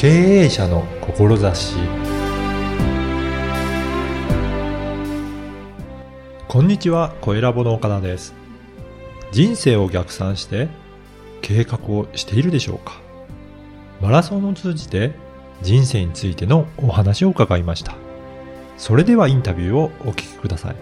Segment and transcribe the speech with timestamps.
[0.00, 1.76] 経営者の志
[6.48, 8.32] こんにちは、小ラボの岡田です。
[9.30, 10.68] 人生を逆算して
[11.42, 12.98] 計画をしているでしょうか
[14.00, 15.12] マラソンを通じて
[15.60, 17.94] 人生についてのお話を伺いました。
[18.78, 20.76] それではインタビューをお聞きください。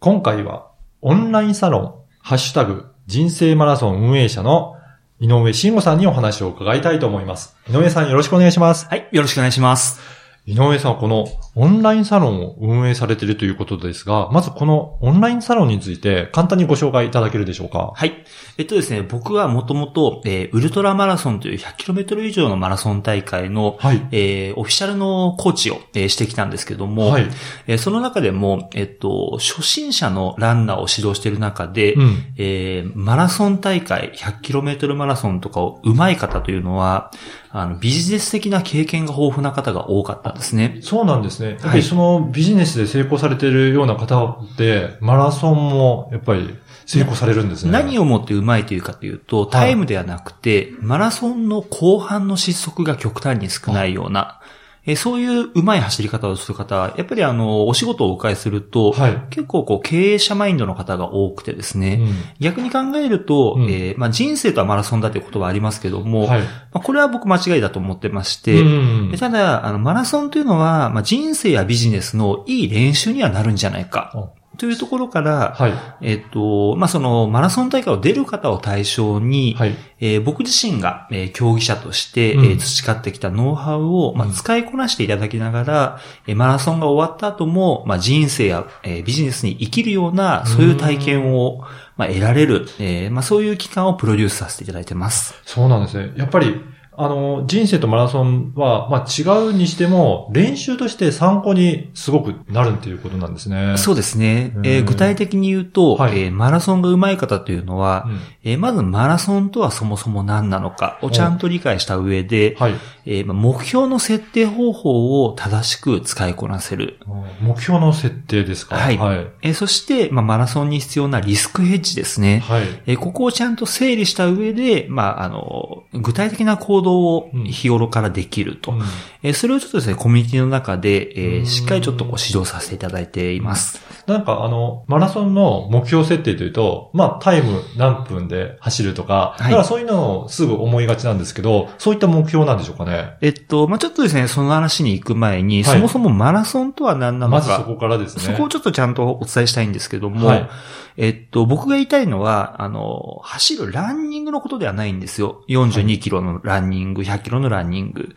[0.00, 0.70] 今回は
[1.02, 4.78] オンラインサロン、ハッシュタグ、人生マラソン運営者の
[5.20, 7.56] 井上慎吾さんにお話を伺いたいと思います。
[7.70, 8.86] 井上さんよろしくお願いします。
[8.86, 10.00] はい、よろしくお願いします。
[10.46, 17.92] 井上さん、このオンラインサロンを運営されているということですが、まずこのオンラインサロンについて簡単にご紹介いただけるでしょうか？
[17.94, 18.24] はい。
[18.58, 24.06] えっとですね、僕はもともと、えーウルトラマラソンという 100km 以上のマラソン大会の、はい。
[24.10, 27.26] えーオフィシャルのコーチを、えーしてきたんですけども、はい。
[27.66, 32.16] えーその中でも、えっと、初心者のランナーを指導している中で、うん。
[32.36, 37.10] えーマラソン大会、100km マラソンとかを上手い方というのは、
[37.50, 40.78] あの、ビジネス的な経験が豊富な方が多かったんですね。
[40.82, 41.43] そうなんですね。
[41.50, 46.54] やっぱりそのビジネスで成功されているような方って、マラソンもやっぱり
[46.86, 47.72] 成功されるんですね。
[47.72, 54.40] 何をもって上手いというかというと、タイムではなくて、マラソンの後半の失速が極端に少ないような、
[54.86, 59.22] えーそういう上手い走り方をする方は、やっぱりあの、お仕事をお伺いすると、はい。
[59.30, 66.40] 結構こう経営者マインドの方が多くてですね、うん逆に考えると、うんえーまあ、人生とはマラソンだという言葉はありますけども、はい。
[66.42, 68.64] まあ、これは僕間違いだと思ってまして、う
[69.12, 74.32] んただ、あの、マラソンというのは、まあ、人生やビジネスのいい練習にはなるんじゃないか。
[74.56, 75.72] というところから、はい。
[76.00, 79.74] えっと、まあ、その、マラソン大会を出る方を対象に、はい。
[80.00, 91.62] えー僕自身が、えー競技者として、うんえー培ってきたノウハウを、まあ、うん使いこなしていただきながら、えーマラソンが終わった後も、まあ、人生や、えービジネスに生きるような、そういう体験を、
[91.96, 95.34] まあ、得られる、えーまあ、そういう期間をプロデュースさせていただいてます。
[95.44, 96.12] そうなんですね。
[96.16, 96.60] やっぱり、
[96.96, 103.76] あの、人生とマラソンは、まあ違うにしても、練習として参考にすごくなるっていうことなんですね。
[103.76, 104.52] そうですね。
[104.64, 112.74] えーうん具体的に言うと、はいえーマラソンが上手い方というのは、うんえーまずマラソンとはそもそも何なのかをちゃんと理解した上で、はい。
[113.06, 116.98] えーまあ目標の設定方法を正しく使いこなせる。
[117.40, 118.76] 目標の設定ですか？
[118.76, 119.26] はいはい。
[119.42, 122.40] えーそして、まあ、マラソンに必要なリスクヘッジですね。
[122.40, 122.62] はい。
[122.86, 128.72] えーここをちゃんと整理した上で、まあ、あの、具体的な行動をうん日頃からできると。
[128.72, 128.82] うん
[129.22, 133.80] えーそれをちょっとですね、コミュニティの中で、えーうんしっかりちょっとこう指導させていただいています。
[134.06, 143.14] なんかあの、マラソンの目標設定というと、まあタイム何分で走るとか、いだからそういうのをすぐ思いがちなんですけど、そういった目標なんでしょうかね？
[143.22, 148.22] えっと、まあ、ちょっとですね、その話に行く前に、はいそもそもマラソンとは何なのか、まずそこからですね。
[148.22, 150.48] そこをちょっとちゃんとお伝えしたいんですけども、はい
[150.96, 155.42] えっと、僕が言いたいのは、あの、走るランニングのことではないんですよ。
[155.48, 158.14] 42キロのランニング、100キロのランニング。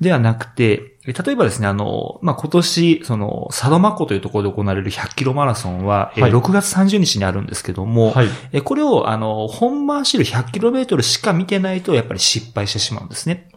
[0.00, 8.28] ではなくて、え例えばですね、あの、まあ、今年、その、サドマ湖というところで行われる100キロマラソンは、えはい6月30日にあるんですけども、はい。
[8.52, 13.48] えこれを、あの、本番走る100キロメートルしか見てないと、やっぱり失敗してしまうんですね。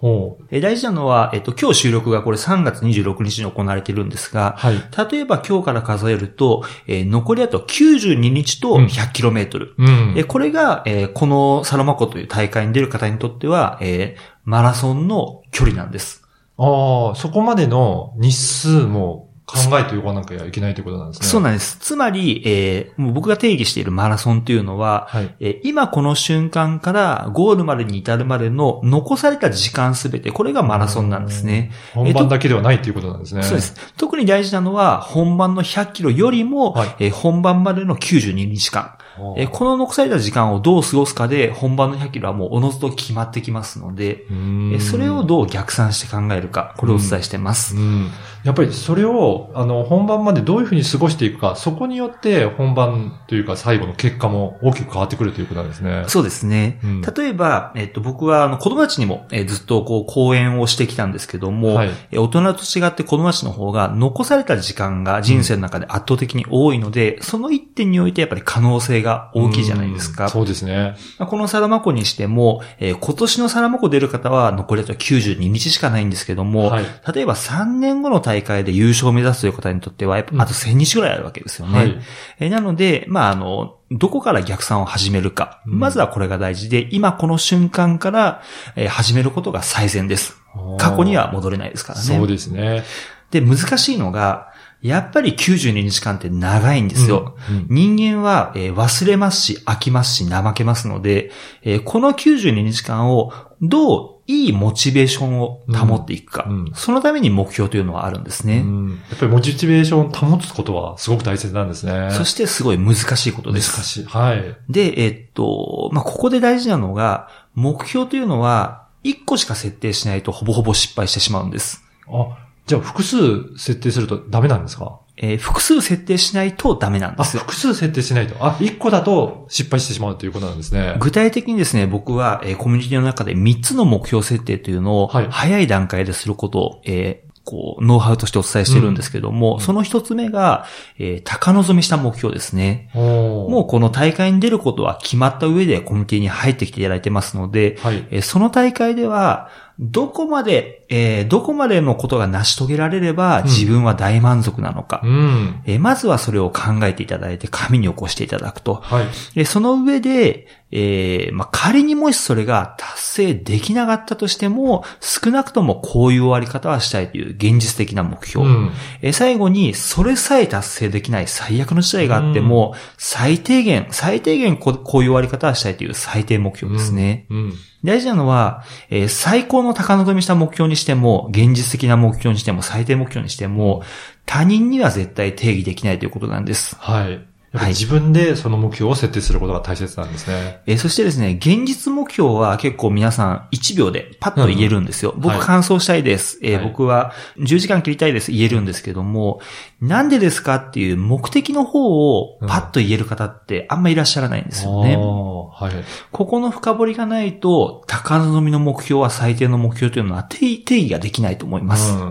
[0.62, 4.76] 大事なのは、えっと、今日収録がこれ3月26日に行われているんですが、はい。
[5.12, 9.74] 例えば今日から数えると、えー残りあと92日とうん 100km。
[9.78, 10.14] うん。
[10.16, 16.24] えこれが、えーこのサロマ湖という大会に出る方にとっては、えーマラソンの距離なんです。
[16.57, 21.28] ああ、そこまでの日数も考えておかなきゃいけないということなんですね。
[21.28, 21.78] そうなんです。
[21.79, 25.35] つまり、えーもう僕が定義しているマラソンというのは、はい。
[25.40, 31.72] えー今この瞬間からゴールまでに至るまでの残された時間すべて、これがマラソンなんですね。
[31.94, 33.44] 本番だけではないということなんですね。
[33.44, 33.75] そうです。
[33.97, 38.96] 特に大事なのは、本番の100キロよりも、はいえー本番までの92日間。
[39.38, 47.76] えーこの残された時間をどう過ごすかで、本番の100キロはもうおのずと決まってきますので、えーそれをどう逆算して考えるか、これをお伝えしてます。
[47.76, 48.12] うん。
[48.44, 56.05] やっぱりそれを、あの、本番までどういうふうに過ごしていくか、そこによって本番というか最後の結果も大きく変わってくるということなんですね。
[56.08, 56.79] そうですね。
[56.84, 70.26] うん例えば、えっと、僕は、あの、子供たちにも、えーずっと、こう、講演をしてきたんですけども、はいえー大人と違って子供たちの方が、残された時間が人生の中で圧倒的に多いので、その一点においてやっぱり可能性が大きいじゃないですか。
[70.26, 70.96] うんそうですね。
[71.20, 81.78] まあこのサラマ湖にしても、えー今年のサラマ湖出る方は残りあと92日しかないんですけども、はい例えば3年後の大会で優勝を目指すという方にとっては、やっぱあと1000日ぐらいあるわけですよね。
[81.78, 82.00] はい
[82.40, 85.62] えーなので、まあ、あの、どこから逆算を始めるか。
[85.68, 88.42] うんまずはこれが大事で、今この瞬間から、
[88.76, 90.38] えー始めることが最善です。
[90.80, 92.06] 過去には戻れないですからね。
[92.06, 92.84] そうですね。
[93.32, 94.51] で、難しいのが、
[94.82, 97.36] やっぱり92日間って長いんですよ。
[97.50, 101.32] うんうん人間は、えー忘れますし、飽きますし、怠けますので、
[101.64, 103.32] えーこの92日間を
[103.62, 108.60] どういいモチベーションを保っていくか、うんうんそのために目標というのはあるんですね。
[108.60, 112.10] うんやっぱりモチベーションを保つことはすごく大切なんですね。
[112.12, 113.84] そしてすごい難しいこと難です。
[113.84, 114.06] しい。
[114.06, 114.56] はい。
[114.70, 121.84] で、えっと、まあ、ここで大事なのが、目標というのは、1個しか設定しないとほぼほぼ失敗してしまうんです。
[122.08, 123.17] あ、じゃあ複数
[123.58, 124.99] 設定するとダメなんですか？
[125.17, 127.41] えー複数設定しないとダメなんであ、すよ。
[127.41, 128.35] 複数設定しないと。
[128.43, 130.96] あ、1個だと失敗してしまうということなんですね。
[130.99, 140.66] 具体的にですね、僕は、えーコミュニティの中で3つの目標設定というのを、はい早い段階ですることを、えーこう、ノウハウとしてお伝えしてるんですけども、うんその一つ目が、
[140.97, 142.90] えー高望みした目標ですね。
[142.96, 148.08] ももうこの大会に出ることは決まった上でコミュニティに入ってきていただいてますので、はい。
[148.11, 149.49] えーその大会では、
[149.79, 155.62] どこまで、えーどこまでのことが成し遂げられればん自分は大満足なのか、うん。
[155.66, 158.76] えーまずはそれを考えていただいて紙に起こしていただくと。
[158.76, 159.06] はい。
[159.35, 168.46] えーその上で、えーまあ、仮にもしそれが達成できなかったとしても、少なくともこういう終わり方はしたいという現実的な目標。
[168.46, 168.72] うん。
[169.02, 177.26] えー最後に、それさえ達成できない最悪の事態があっても、最低限、最低限ここういう終わり方はしたいという最低目標ですね。
[177.29, 177.53] うん。
[177.84, 183.84] 大事なのは、えー最高の高望みした目標にしても、現実的な目標にしても、最低目標にしても、
[184.26, 186.76] 他人には絶対定義できないということなんです。
[186.80, 187.31] はい。
[187.53, 190.62] 自分でその目標を設定することが大切なんですね。
[190.68, 195.14] えーそしてですね、現実目標は結構皆さん1秒でパッと言えるんですよ。
[195.18, 196.40] 僕はい完走したいです。
[196.44, 198.32] えーはい僕は10時間切りたいです。
[198.32, 199.42] 言えるんですけども、
[199.82, 204.96] なんでですかっていう目的の方をパッと言える方ってあんまいらっしゃらないんですよね。
[204.96, 205.74] あーはい。
[206.12, 211.92] ここの深掘りがないと、高望みの目標は最低の目標というのは定定義ができないと思います。
[211.92, 212.02] うん。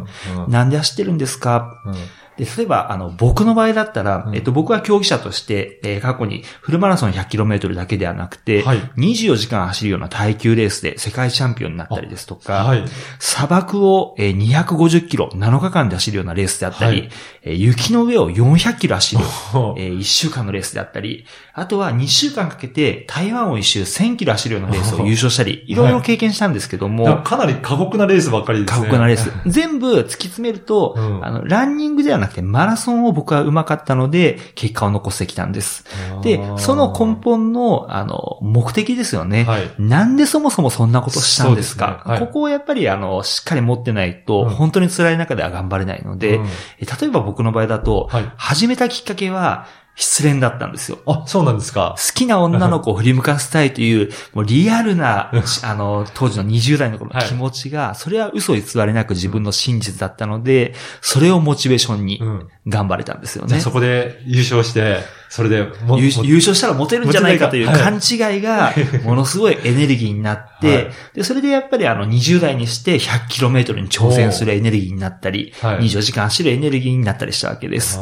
[0.44, 1.80] うんなんで走ってるんですか？
[1.86, 1.94] うん
[2.36, 4.34] で、例えば、あの、僕の場合だったら、うん。
[4.34, 8.78] えっと、僕は競技者として、えー過去にフルマラソン 100km だけではなくて、はい。
[8.96, 12.84] 24時間走るような耐久レースで世界チャンピオンになったりですとか、はい。
[13.18, 17.10] 砂漠を、えー250キロ、7日間で走るようなレースであったり、はい。
[17.42, 19.22] えー雪の上を400キロ走る、
[19.76, 28.86] え1週間のレースであったり、あとは2週間かけて台湾を一周1000キロ走るようなレースを優勝したり、いろいろ経験したんですけども、かかなり過酷なレースばっかりです過ね。
[28.86, 29.30] 酷なレース。
[29.46, 31.24] 全部突き詰めると、うん。
[31.24, 35.84] あの、ランニングではなくてマラソンを僕は上手かったので、結果を残してきたんです。
[36.22, 39.44] で、その根本の、あの、目的ですよね。
[39.44, 39.70] はい。
[39.78, 42.02] なんでそもそもそんなことしたんですか？
[42.06, 46.46] ねはいここをやっぱり、あの、しっかり持ってないと、うん本当に辛い中では頑張れないので、うん
[46.78, 48.32] え例えば僕の場合だと、はい。
[48.36, 49.66] 始めたきっかけは、
[50.00, 50.98] 失恋だったんですよ。
[51.06, 51.94] あ、そうなんですか。
[51.98, 55.30] 好きな女の子を振り向かせたいという、 もうリアルな、
[55.62, 62.48] あの、当時の20代の頃の気持ちが、それは嘘偽りなく自分の真実だったので、それをモチベーションにうん。
[62.66, 63.60] 頑張れたんですよねじゃあ。
[63.60, 65.00] そこで優勝して、
[65.30, 68.74] それでも優勝したらモテるんじゃないかという勘違いが、
[69.04, 70.90] ものすごいエネルギーになって、はい。
[71.14, 75.82] で、それでやっぱりあの20代にして 100km に挑戦するエネルギーになったり、はい。
[75.82, 78.00] 24時間走るエネルギーになったりしたわけです。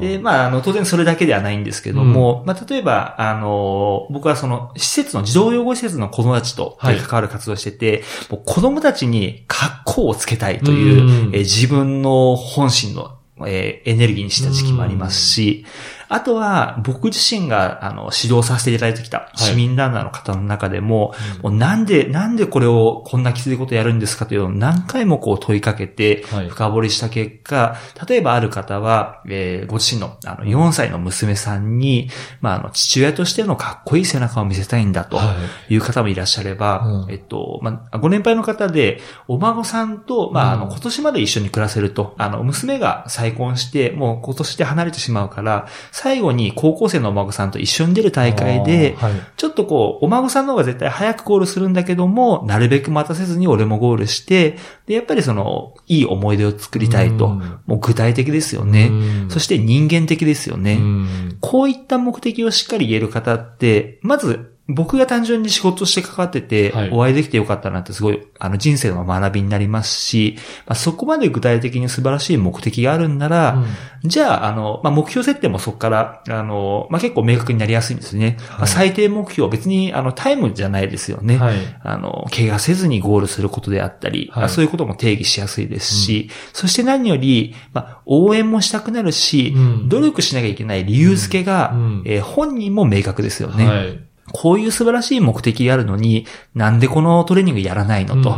[0.00, 6.96] で、まあ、あの、当然それだけではないんですけども、まあ、例えば、あの、僕はその、施設の、児童養護施設の子供たちとはい。
[6.96, 11.34] 関わる活動をしてて、もう子供たちに格好をつけたいという、うん。
[11.34, 15.66] えー自分の本心の、えーエネルギーにした時期もありますし、
[16.12, 26.48] あとは、僕自身が、あの、指導させていただいてきた市民ランナーの方の中でも、もうなんで、なんでこれをこんなきついことやるんですかというのを何回もこう問いかけて、はい。
[26.48, 27.76] 深掘りした結果、
[28.08, 32.08] 例えばある方は、えーご自身のあの4歳の娘さんに、
[32.40, 35.34] まあ、あの、父親としてのかっこいい背中を見せたいんだとは
[35.68, 35.74] い。
[35.74, 37.12] いう方もいらっしゃれば、うん。
[37.12, 40.70] えっと、まあ、ご年配の方で、お孫さんと、まあ、あの、うん。
[40.70, 45.68] 今年まで一緒に暮らせると、あの、娘が再婚して、もう今年で離れてしまうから、
[46.02, 57.26] 最後に高校生のお孫さんと一緒に出る大会で、はいちょっとこう、お孫さんの方が絶対早くゴールするんだけども、なるべく待たせずに俺もゴールして、で、やっぱりその、いい思い出を作りたいと。
[57.26, 58.88] うんもう具体的ですよね。
[58.90, 60.74] うんそして人間的ですよね。
[60.74, 70.36] うんこういった目的をしっかり言える方って、まず、僕が単純に仕事して関わっててはい、お会いできてよかったなってすごい、あの人生の学びになりますし、
[70.66, 73.64] まあ、そこまで具体的に素晴らしい目的があるんなら、
[74.04, 78.36] じゃあ、あの、まあ、目標設定もそこから、あの、まあ、結構明確になりやすいんですね。
[78.50, 81.36] まあ、最低目標、別に、あの、タイムじゃないですよね。
[81.36, 81.56] はい。
[81.82, 84.48] あの、怪我せずにゴールすることであったり、はい。
[84.48, 89.88] そういうことも定義しやすいですし、そして何より、まあ、応援もしたくなるし、うん。
[89.88, 91.80] 努力しなきゃいけない理由付けが、うん。
[91.80, 92.02] うん。
[92.06, 94.09] えー本人も明確ですよね、はい。
[94.32, 98.36] こういう素晴らしい目的があるのに、なんでこのトレーニングやらないのと。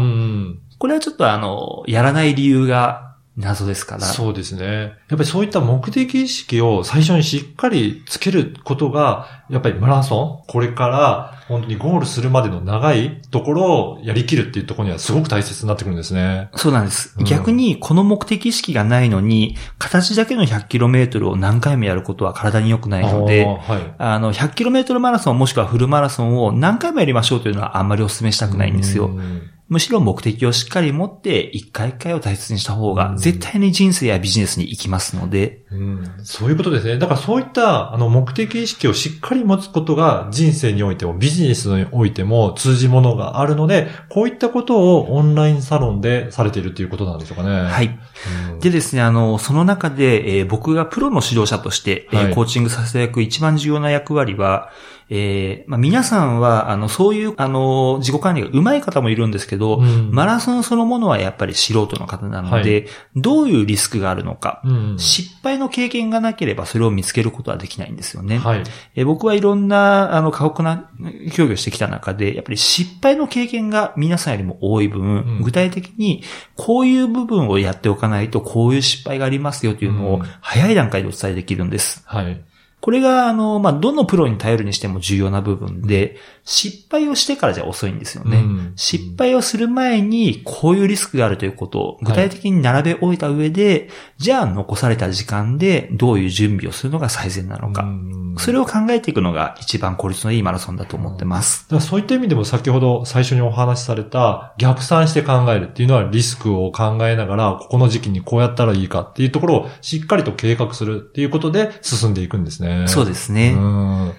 [0.79, 4.03] これはちょっとあの、やらない理由が謎ですから。
[4.03, 4.65] そうですね。
[4.67, 16.51] やっぱりそういった目的意識を最初にしっかりつけることが、やっぱりマラソン、これから本当にゴールするまでの長いところをやりきるっていうところにはすごく大切になってくるんですね。
[16.57, 17.15] そうなんです。
[17.19, 23.95] うん逆に、この目的意識がないのに、形だけの 100km を何回もやることは体に良くないので、はい。
[23.97, 29.07] あの、100km マラソンもしくはフルマラソンを何回もやりましょうというのはあんまりお勧めしたくないんですよ。
[29.07, 36.99] うんむしろ目的をしっかり持って、一回一回を大切にした方が、絶対に人生やビジネスに行きますので、うんそういうことですね。
[36.99, 47.62] だからそういった、あの、目的意識をしっかり持つことが人生においてもビジネスにおいても通じものがあるので、こういったことをオンラインサロンでされているということなんでしょうかね。
[47.62, 47.83] は。
[47.83, 47.87] い。
[47.87, 54.71] うんでですね、あの、その中で、えー僕がプロの指導者として、えーはいコーチングさせていただく一番重要な役割は、
[55.14, 68.38] えーまあ、皆さんは、あの、そういう、あの、自己管理が上手い方もいるんですけど、うんマラソンそのものはやっぱり素人の方なので、どういうリスクがあるのか、うん失敗の経験がなければそれを見つけることはできないんですよね。
[68.38, 68.62] はい。
[68.95, 70.88] えー僕はいろんな、あの、過酷な
[71.35, 75.04] 競技をしてきた中で、やっぱり失敗の経験が皆さんよりも多い分、う
[75.40, 76.23] ん具体的に
[76.57, 82.02] こういう部分をやっておかないとこういう失敗がありますよというのをうん早い段階でお伝えできるんです。
[82.07, 82.42] はい。
[82.83, 88.39] これが、あの、まあ、どのプロに頼るにしても重要な部分で、失敗をしてからじゃ遅いんですよね。
[88.39, 97.83] うん失敗をする前に、こういうリスクがあるということを具体的に並べ終えた上で、じゃあ残された時間でどういう準備をするのが最善なのか。
[97.83, 101.65] うんそれを考えていくのが一番効率のいいマラソンだと思ってます。
[101.65, 112.72] だからそういった意味でも先ほど最初にお話しされた逆算して考えるっていうのはリスクを考えながらここの時期にこうやったらいいかっていうところをしっかりと計画するっていうことで進んでいくんですね。
[112.87, 113.55] そうですね。
[113.57, 114.12] うん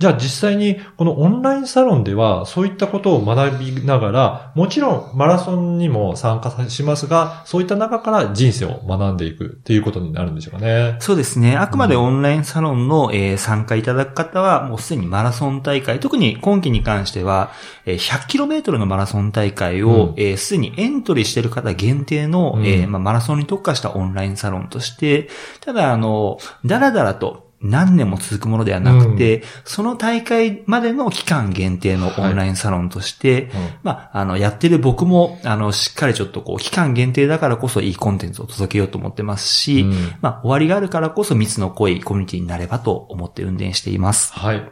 [0.00, 10.96] じゃあ実際にこのオンラインサロンではそういったことを学びながら、もちろんマラソンにも参加しますが、そういった中から人生を学んでいくっていうことになるんでしょうかね。
[11.00, 11.58] そうですね。
[11.58, 17.50] あくまでオンラインサロンの、えー参加いただく方は、もうすでにマラソン大会、特に今期に関しては、
[17.84, 25.28] えー 100km のマラソン大会をうん、えーすでにエントリーしている方限定の、うんえーまあ、マラソンに特化したオンラインサロンとして、
[25.60, 33.50] ただ、あの、だらだらと、何年も続くものではなくて、その大会までの期間限定のオンラインサロンとして、
[33.82, 44.32] まあ、あの、やってる僕も、あの、しっかりちょっとこう、期間限定だからこそいいコンテンツを届けようと思ってますし、うんまあ、終わりがあるからこそ密の濃いコミュニティになればと思って運転しています。
[44.32, 44.70] はい。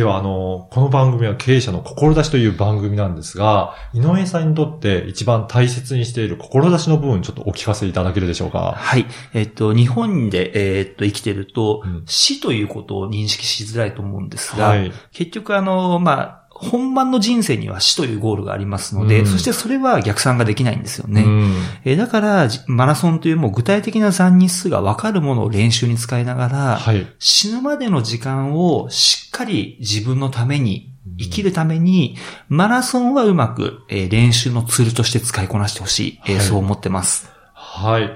[0.00, 8.72] では、あの、この番組は経営者の志という番組なんですが、井上さんにとって一番大切にしている志の部分、ちょっとお聞かせいただけるでしょうか？
[8.78, 9.04] はい。
[9.34, 14.90] えっと、日本で、えっと、生きてると、うん死ということを認識しづらいと思うんですが、はい。
[15.12, 21.22] 結局あの、まあ、本番の人生には死というゴールがありますので、うんそしてそれは逆算ができないんですよね。
[21.22, 27.06] うんえーだから、じマラソンというもう具体的な残日数がわかるものを練習に使いながら、はい。
[27.18, 32.16] 死ぬまでの時間をしっかり自分のために、生きるために、
[32.48, 37.30] マラソンはうまく、えー練習のツールとして使いこなしてほしい、えーはいそう思ってます。
[37.54, 38.10] はい。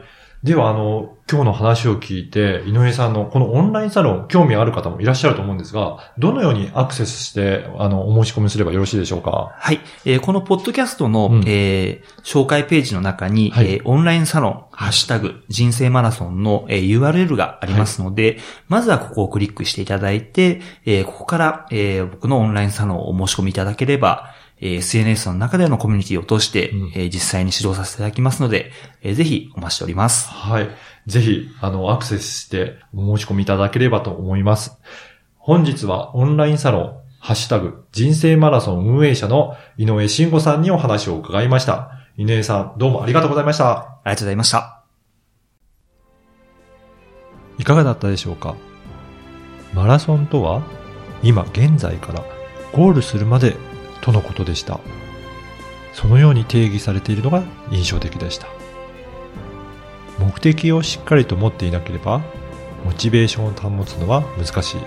[0.44, 9.52] では、あの、今日の話を聞いて、井上さんのこのオンラインサロン、興味ある方もいらっしゃると思うんですが、どのようにアクセスして、あの、お申し込みすればよろしいでしょうか？
[9.56, 9.80] はい。
[10.04, 11.44] えーこのポッドキャストの、うん。
[11.46, 13.72] えー紹介ページの中に、はい。
[13.72, 18.36] えーオンラインサロン、ハッシュタグ、人生マラソンの、えー URL がありますので、
[18.68, 28.70] まずはここをクリックしていただいて、えーここから、えー僕のオンラインサロンをお申し込みいただければ、えー SNS の中でのコミュニティを通して、うんえー実際に指導させていただきますので、
[29.02, 30.28] えーぜひお待ちしております。
[30.28, 30.68] はい。
[31.06, 34.78] ぜひ、あの、アクセスしてお申し込みいただければと思います。
[35.36, 41.90] 本日はオンラインサロン、ハッシュタグ、人生マラソン運営者の井上慎吾さんにお話を伺いました。
[42.16, 43.70] 井上さん、どうもありがとうございました。
[43.70, 44.82] ありがとうございました。
[47.58, 48.56] いかがだったでしょうか？
[49.74, 50.62] マラソンとは
[51.22, 52.24] 今現在から
[52.72, 53.56] ゴールするまで
[54.00, 54.80] とのことでした。
[55.92, 58.48] そのように定義されているのが印象的でした。
[60.18, 62.20] 目的をしっかりと持っていなければ
[62.84, 64.80] モチベーションを保つのは難しい。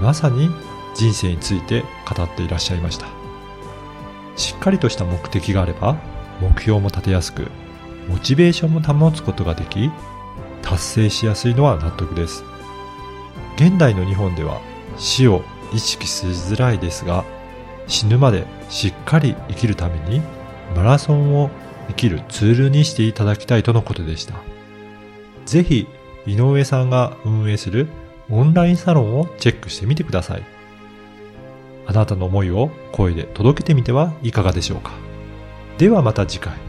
[0.00, 0.50] まさに
[0.94, 3.06] 人生について語っていらっしゃいました。
[4.36, 5.96] しっかりとした目的があれば
[6.40, 7.48] 目標も立てやすく
[8.08, 9.90] モチベーションも保つことができ
[10.62, 12.44] 達成しやすいのは納得です
[13.56, 14.60] 現代の日本では
[14.98, 17.24] 死を意識しづらいですが
[17.86, 20.20] 死ぬまでしっかり生きるために
[20.74, 21.50] マラソンを
[21.88, 24.34] 生きるツールにしていただきたいとのことでした。
[25.44, 25.86] ぜひ
[26.26, 27.86] 井上さんが運営する
[28.28, 30.42] オンラインサロンをチェックしてみてください。
[31.86, 34.92] あなたの思いを声で届けてみてはいかがでしょうか。
[35.78, 36.65] ではまた次回。